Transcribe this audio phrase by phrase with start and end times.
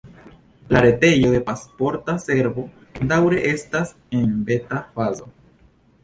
[0.67, 2.63] La retejo de Pasporta Servo
[3.11, 5.29] daŭre estas en beta-fazo.